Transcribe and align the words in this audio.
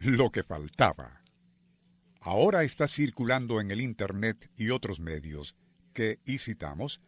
Lo 0.00 0.30
que 0.30 0.44
faltaba. 0.44 1.22
Ahora 2.20 2.62
está 2.62 2.86
circulando 2.86 3.60
en 3.60 3.70
el 3.70 3.80
Internet 3.80 4.50
y 4.56 4.70
otros 4.70 5.00
medios 5.00 5.54
que, 5.92 6.18
y 6.24 6.38
citamos, 6.38 7.00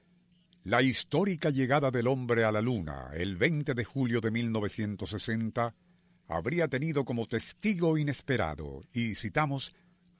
la 0.64 0.82
histórica 0.82 1.50
llegada 1.50 1.90
del 1.90 2.08
hombre 2.08 2.44
a 2.44 2.52
la 2.52 2.60
Luna 2.60 3.10
el 3.14 3.36
20 3.36 3.74
de 3.74 3.84
julio 3.84 4.20
de 4.20 4.30
1960 4.30 5.74
habría 6.26 6.68
tenido 6.68 7.04
como 7.04 7.26
testigo 7.26 7.96
inesperado, 7.96 8.82
y 8.92 9.14
citamos, 9.14 9.72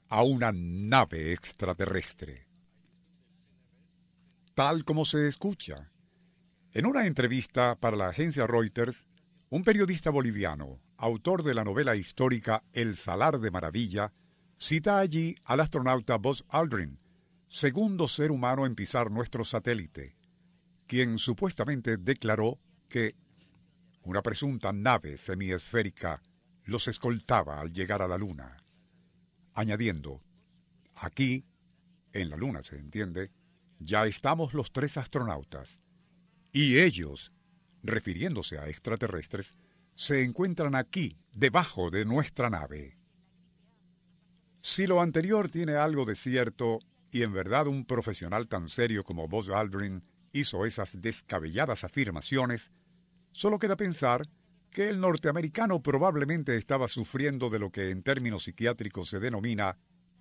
a 0.09 0.23
una 0.23 0.51
nave 0.51 1.31
extraterrestre. 1.31 2.47
Tal 4.53 4.83
como 4.83 5.05
se 5.05 5.27
escucha. 5.27 5.91
En 6.73 6.85
una 6.85 7.05
entrevista 7.05 7.77
para 7.79 7.95
la 7.95 8.09
agencia 8.09 8.45
Reuters, 8.47 9.07
un 9.53 9.65
periodista 9.65 10.09
boliviano, 10.11 10.79
autor 10.95 11.43
de 11.43 11.53
la 11.53 11.65
novela 11.65 11.97
histórica 11.97 12.63
El 12.71 12.95
Salar 12.95 13.41
de 13.41 13.51
Maravilla, 13.51 14.13
cita 14.57 14.99
allí 14.99 15.35
al 15.43 15.59
astronauta 15.59 16.15
Buzz 16.15 16.45
Aldrin, 16.47 16.97
segundo 17.49 18.07
ser 18.07 18.31
humano 18.31 18.65
en 18.65 18.75
pisar 18.75 19.11
nuestro 19.11 19.43
satélite, 19.43 20.15
quien 20.87 21.19
supuestamente 21.19 21.97
declaró 21.97 22.59
que 22.87 23.17
una 24.03 24.21
presunta 24.21 24.71
nave 24.71 25.17
semiesférica 25.17 26.21
los 26.63 26.87
escoltaba 26.87 27.59
al 27.59 27.73
llegar 27.73 28.01
a 28.01 28.07
la 28.07 28.17
Luna, 28.17 28.55
añadiendo, 29.53 30.23
aquí, 30.95 31.43
en 32.13 32.29
la 32.29 32.37
Luna 32.37 32.61
se 32.61 32.77
entiende, 32.77 33.31
ya 33.79 34.05
estamos 34.05 34.53
los 34.53 34.71
tres 34.71 34.95
astronautas, 34.95 35.81
y 36.53 36.77
ellos, 36.77 37.33
refiriéndose 37.83 38.57
a 38.59 38.67
extraterrestres, 38.67 39.55
se 39.95 40.23
encuentran 40.23 40.75
aquí, 40.75 41.17
debajo 41.33 41.89
de 41.89 42.05
nuestra 42.05 42.49
nave. 42.49 42.97
Si 44.61 44.87
lo 44.87 45.01
anterior 45.01 45.49
tiene 45.49 45.75
algo 45.75 46.05
de 46.05 46.15
cierto, 46.15 46.79
y 47.11 47.23
en 47.23 47.33
verdad 47.33 47.67
un 47.67 47.85
profesional 47.85 48.47
tan 48.47 48.69
serio 48.69 49.03
como 49.03 49.27
Buzz 49.27 49.49
Aldrin 49.49 50.03
hizo 50.31 50.65
esas 50.65 51.01
descabelladas 51.01 51.83
afirmaciones, 51.83 52.71
solo 53.31 53.59
queda 53.59 53.75
pensar 53.75 54.29
que 54.69 54.87
el 54.87 55.01
norteamericano 55.01 55.81
probablemente 55.83 56.55
estaba 56.55 56.87
sufriendo 56.87 57.49
de 57.49 57.59
lo 57.59 57.71
que 57.71 57.89
en 57.89 58.03
términos 58.03 58.43
psiquiátricos 58.43 59.09
se 59.09 59.19
denomina 59.19 59.77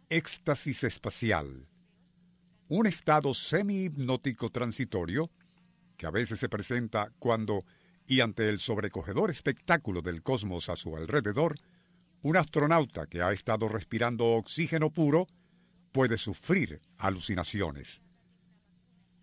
éxtasis 0.09 0.83
espacial, 0.83 1.69
un 2.69 2.87
estado 2.87 3.33
semi-hipnótico 3.35 4.51
transitorio 4.51 5.31
que 6.01 6.07
a 6.07 6.11
veces 6.11 6.41
se 6.41 6.49
presenta 6.49 7.13
cuando 7.19 7.67
y 8.07 8.21
ante 8.21 8.49
el 8.49 8.59
sobrecogedor 8.59 9.31
espectáculo 9.31 10.01
del 10.01 10.23
cosmos 10.23 10.71
a 10.71 10.77
su 10.77 10.97
alrededor, 10.97 11.61
un 12.23 12.39
astronauta 12.39 13.07
que 13.07 13.21
ha 13.21 13.33
estado 13.33 13.69
respirando 13.69 14.25
oxígeno 14.29 14.89
puro 14.89 15.27
puede 15.93 16.17
sufrir 16.17 16.81
alucinaciones. 16.97 18.01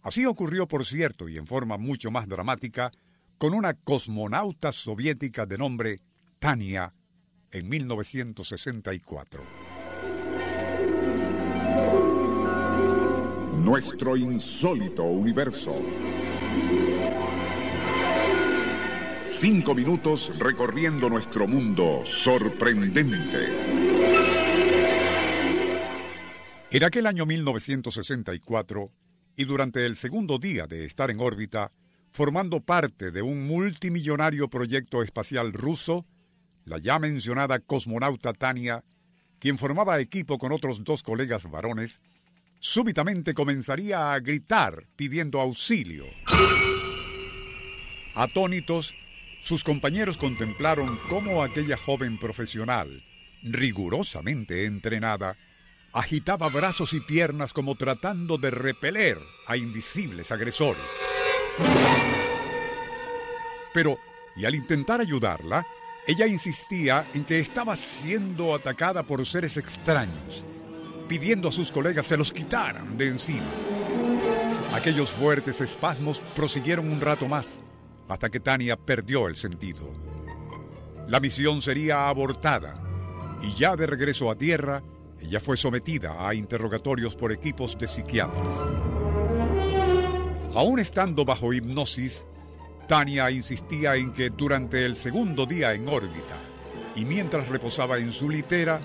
Así 0.03 0.28
ocurrió, 0.28 0.67
por 0.67 0.86
cierto, 0.86 1.27
y 1.27 1.39
en 1.39 1.48
forma 1.48 1.80
mucho 1.80 2.11
más 2.11 2.27
dramática, 2.27 2.92
con 3.39 3.55
una 3.55 3.73
cosmonauta 3.73 4.71
soviética 4.71 5.48
de 5.48 5.58
nombre 5.58 6.02
Tania 6.37 6.93
en 7.49 7.70
1964. 7.70 9.43
Nuestro 13.64 14.16
insólito 14.16 15.05
universo. 15.05 15.73
Cinco 19.39 19.75
minutos 19.75 20.39
recorriendo 20.39 21.09
nuestro 21.09 21.48
mundo 21.48 22.02
sorprendente. 22.08 23.45
Era 26.71 26.87
aquel 26.87 27.05
año 27.05 27.27
1964 27.27 28.92
y 29.36 29.45
durante 29.45 29.86
el 29.86 29.95
segundo 29.95 30.39
día 30.39 30.65
de 30.65 30.86
estar 30.86 31.11
en 31.11 31.20
órbita, 31.20 31.71
formando 32.09 32.61
parte 32.61 33.11
de 33.11 33.21
un 33.21 33.45
multimillonario 33.45 34.49
proyecto 34.49 35.03
espacial 35.03 35.54
ruso, 35.54 36.08
la 36.65 36.80
ya 36.80 36.98
mencionada 36.98 37.59
cosmonauta 37.59 38.33
Tania, 38.33 38.83
quien 39.37 39.59
formaba 39.59 39.99
equipo 39.99 40.39
con 40.39 40.52
otros 40.52 40.83
dos 40.83 41.04
colegas 41.04 41.48
varones, 41.48 42.02
súbitamente 42.58 43.36
comenzaría 43.36 44.14
a 44.14 44.19
gritar 44.19 44.87
pidiendo 44.95 45.39
auxilio. 45.39 46.05
Atónitos, 48.15 48.95
sus 49.42 49.64
compañeros 49.64 50.17
contemplaron 50.17 50.99
cómo 51.09 51.43
aquella 51.43 51.77
joven 51.77 52.17
profesional, 52.17 53.03
rigurosamente 53.43 54.65
entrenada, 54.65 55.37
agitaba 55.93 56.49
brazos 56.49 56.93
y 56.93 57.02
piernas 57.02 57.53
como 57.53 57.75
tratando 57.75 58.37
de 58.37 58.52
repeler 58.52 59.20
a 59.48 59.58
invisibles 59.58 60.31
agresores. 60.31 60.83
Pero, 63.73 63.99
y 64.36 64.45
al 64.45 64.55
intentar 64.55 65.02
ayudarla, 65.02 65.65
ella 66.08 66.27
insistía 66.27 67.08
en 67.14 67.25
que 67.25 67.39
estaba 67.39 67.75
siendo 67.75 68.55
atacada 68.55 69.04
por 69.04 69.25
seres 69.25 69.58
extraños, 69.58 70.43
pidiendo 71.08 71.49
a 71.49 71.52
sus 71.52 71.71
colegas 71.71 72.05
se 72.05 72.17
los 72.17 72.31
quitaran 72.31 72.98
de 72.98 73.08
encima. 73.08 73.48
Aquellos 74.73 75.11
fuertes 75.11 75.61
espasmos 75.61 76.21
prosiguieron 76.36 76.89
un 76.89 77.02
rato 77.02 77.27
más, 77.27 77.59
hasta 78.07 78.29
que 78.29 78.39
Tania 78.39 78.77
perdió 78.77 79.27
el 79.27 79.35
sentido. 79.35 79.91
La 81.07 81.19
misión 81.19 81.61
sería 81.61 82.09
abortada 82.09 82.83
y 83.41 83.53
ya 83.53 83.75
de 83.75 83.87
regreso 83.87 84.31
a 84.31 84.37
tierra, 84.37 84.83
ella 85.21 85.39
fue 85.39 85.57
sometida 85.57 86.27
a 86.27 86.33
interrogatorios 86.33 87.15
por 87.15 87.31
equipos 87.31 87.77
de 87.77 87.87
psiquiatras. 87.87 88.53
Aún 90.53 90.79
estando 90.79 91.23
bajo 91.23 91.53
hipnosis, 91.53 92.25
Tania 92.87 93.29
insistía 93.31 93.95
en 93.95 94.11
que 94.11 94.29
durante 94.29 94.85
el 94.85 94.95
segundo 94.95 95.45
día 95.45 95.73
en 95.73 95.87
órbita 95.87 96.37
y 96.95 97.05
mientras 97.05 97.47
reposaba 97.47 97.99
en 97.99 98.11
su 98.11 98.29
litera, 98.29 98.81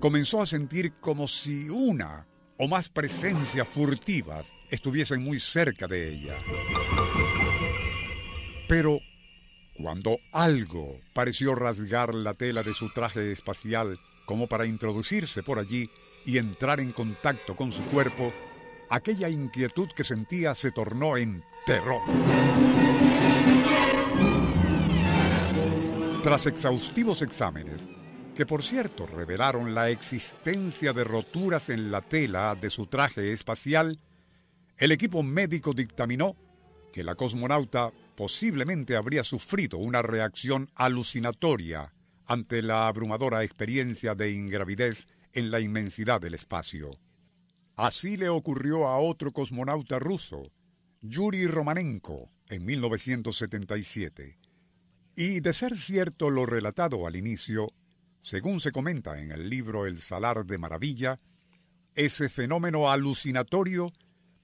comenzó 0.00 0.40
a 0.40 0.46
sentir 0.46 0.94
como 1.00 1.28
si 1.28 1.68
una 1.68 2.26
o 2.58 2.66
más 2.66 2.88
presencias 2.88 3.68
furtivas 3.68 4.54
estuviesen 4.70 5.22
muy 5.22 5.38
cerca 5.38 5.86
de 5.86 6.08
ella. 6.08 6.34
Pero 8.72 9.00
cuando 9.76 10.16
algo 10.32 10.98
pareció 11.12 11.54
rasgar 11.54 12.14
la 12.14 12.32
tela 12.32 12.62
de 12.62 12.72
su 12.72 12.88
traje 12.88 13.30
espacial 13.30 14.00
como 14.24 14.46
para 14.46 14.64
introducirse 14.64 15.42
por 15.42 15.58
allí 15.58 15.90
y 16.24 16.38
entrar 16.38 16.80
en 16.80 16.90
contacto 16.90 17.54
con 17.54 17.70
su 17.70 17.82
cuerpo, 17.84 18.32
aquella 18.88 19.28
inquietud 19.28 19.88
que 19.94 20.04
sentía 20.04 20.54
se 20.54 20.70
tornó 20.70 21.18
en 21.18 21.44
terror. 21.66 22.00
Tras 26.22 26.46
exhaustivos 26.46 27.20
exámenes, 27.20 27.82
que 28.34 28.46
por 28.46 28.62
cierto 28.62 29.06
revelaron 29.06 29.74
la 29.74 29.90
existencia 29.90 30.94
de 30.94 31.04
roturas 31.04 31.68
en 31.68 31.90
la 31.90 32.00
tela 32.00 32.54
de 32.54 32.70
su 32.70 32.86
traje 32.86 33.34
espacial, 33.34 34.00
el 34.78 34.92
equipo 34.92 35.22
médico 35.22 35.74
dictaminó 35.74 36.36
que 36.90 37.04
la 37.04 37.16
cosmonauta 37.16 37.92
posiblemente 38.16 38.96
habría 38.96 39.22
sufrido 39.22 39.78
una 39.78 40.02
reacción 40.02 40.68
alucinatoria 40.74 41.92
ante 42.26 42.62
la 42.62 42.86
abrumadora 42.86 43.42
experiencia 43.42 44.14
de 44.14 44.32
ingravidez 44.32 45.06
en 45.32 45.50
la 45.50 45.60
inmensidad 45.60 46.20
del 46.20 46.34
espacio. 46.34 46.92
Así 47.76 48.16
le 48.16 48.28
ocurrió 48.28 48.86
a 48.86 48.98
otro 48.98 49.32
cosmonauta 49.32 49.98
ruso, 49.98 50.52
Yuri 51.00 51.46
Romanenko, 51.46 52.30
en 52.48 52.64
1977. 52.64 54.38
Y 55.16 55.40
de 55.40 55.52
ser 55.52 55.76
cierto 55.76 56.30
lo 56.30 56.46
relatado 56.46 57.06
al 57.06 57.16
inicio, 57.16 57.72
según 58.20 58.60
se 58.60 58.72
comenta 58.72 59.20
en 59.20 59.32
el 59.32 59.50
libro 59.50 59.86
El 59.86 59.98
Salar 59.98 60.46
de 60.46 60.58
Maravilla, 60.58 61.16
ese 61.94 62.28
fenómeno 62.28 62.90
alucinatorio 62.90 63.92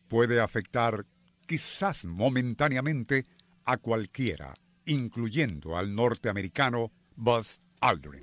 puede 0.08 0.40
afectar, 0.40 1.06
quizás 1.46 2.04
momentáneamente, 2.04 3.26
a 3.68 3.76
cualquiera, 3.76 4.56
incluyendo 4.86 5.76
al 5.76 5.94
norteamericano 5.94 6.90
Buzz 7.14 7.60
Aldrin. 7.82 8.22